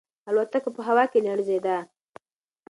[0.29, 1.77] الوتکه په هوا کې لړزیده.